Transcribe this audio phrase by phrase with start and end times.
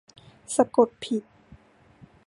[0.55, 1.23] สะกดผิด